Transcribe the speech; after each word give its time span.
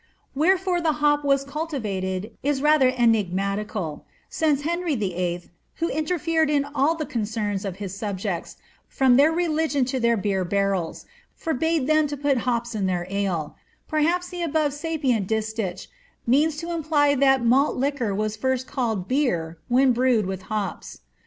Wherefore 0.33 0.81
the 0.81 0.93
hop 0.93 1.23
was 1.23 1.43
cultivated 1.43 2.35
is 2.41 2.59
rather 2.59 2.87
enigmatical, 2.97 4.03
since 4.31 4.61
Henry 4.63 4.95
VIIL, 4.97 5.41
who 5.75 5.89
interfered 5.89 6.49
in 6.49 6.65
all 6.65 6.95
the 6.95 7.05
concerns 7.05 7.65
of 7.65 7.75
his 7.75 7.93
subjects, 7.95 8.57
from 8.87 9.15
their 9.15 9.31
religion 9.31 9.85
to 9.85 9.99
their 9.99 10.17
beer 10.17 10.43
barrels, 10.43 11.05
fort)ade 11.39 11.85
them 11.85 12.07
to 12.07 12.17
put 12.17 12.39
hops 12.49 12.73
in 12.73 12.87
their 12.87 13.05
ale; 13.11 13.55
perhaps 13.87 14.29
the 14.29 14.41
above 14.41 14.73
sapient 14.73 15.27
distich 15.29 15.85
means 16.25 16.57
to 16.57 16.71
imply 16.73 17.13
that 17.13 17.45
malt 17.45 17.75
liquor 17.75 18.15
was 18.15 18.35
first 18.35 18.65
called 18.65 19.07
leer 19.07 19.59
when 19.67 19.93
brewed 19.93 20.25
with 20.25 20.41
hops. 20.49 21.01